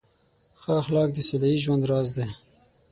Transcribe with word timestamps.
ښه 0.61 0.71
اخلاق 0.81 1.09
د 1.13 1.17
سوله 1.27 1.47
ییز 1.51 1.61
ژوند 1.65 1.83
راز 1.89 2.09
دی. 2.15 2.27